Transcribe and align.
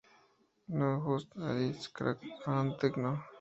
Now 0.67 0.97
we 1.05 1.17
just 1.17 1.31
have 1.35 1.57
aids, 1.59 1.87
crack 1.95 2.17
and 2.47 2.73
techno. 2.79 3.21